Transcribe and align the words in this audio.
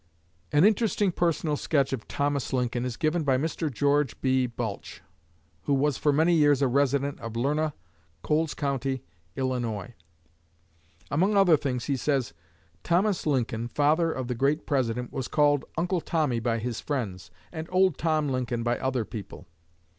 An 0.51 0.63
interesting 0.65 1.11
personal 1.11 1.55
sketch 1.55 1.93
of 1.93 2.07
Thomas 2.07 2.51
Lincoln 2.53 2.85
is 2.85 2.97
given 2.97 3.21
by 3.23 3.37
Mr. 3.37 3.71
George 3.71 4.19
B. 4.19 4.47
Balch, 4.47 5.01
who 5.65 5.75
was 5.75 5.95
for 5.99 6.11
many 6.11 6.33
years 6.33 6.63
a 6.63 6.67
resident 6.67 7.19
of 7.19 7.35
Lerna, 7.35 7.75
Coles 8.23 8.55
County, 8.55 9.03
Illinois. 9.35 9.93
Among 11.11 11.37
other 11.37 11.55
things 11.55 11.85
he 11.85 11.95
says: 11.97 12.33
"Thomas 12.83 13.27
Lincoln, 13.27 13.67
father 13.67 14.11
of 14.11 14.27
the 14.27 14.33
great 14.33 14.65
President, 14.65 15.13
was 15.13 15.27
called 15.27 15.65
Uncle 15.77 16.01
Tommy 16.01 16.39
by 16.39 16.57
his 16.57 16.79
friends 16.81 17.29
and 17.51 17.67
Old 17.71 17.99
Tom 17.99 18.27
Lincoln 18.27 18.63
by 18.63 18.79
other 18.79 19.05
people. 19.05 19.45